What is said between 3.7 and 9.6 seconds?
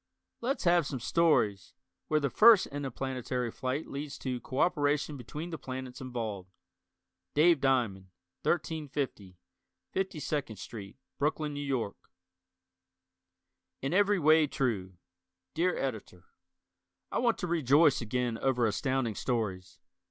leads to cooperation between the planets involved. Dave Diamond, 1350